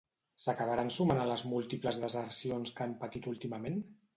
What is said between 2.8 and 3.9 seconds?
han patit últimament?